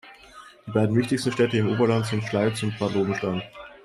[0.65, 3.43] Die beiden wichtigsten Städte im Oberland sind Schleiz und Bad Lobenstein.